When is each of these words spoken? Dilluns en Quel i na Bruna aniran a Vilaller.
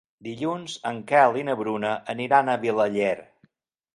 Dilluns 0.27 0.77
en 0.91 1.01
Quel 1.11 1.37
i 1.41 1.43
na 1.51 1.55
Bruna 1.59 1.91
aniran 2.15 2.49
a 2.49 2.57
Vilaller. 2.65 3.15